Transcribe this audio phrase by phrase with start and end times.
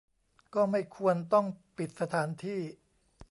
[0.53, 1.45] ก็ไม่ควรต้อง
[1.77, 2.61] ปิดสถานที่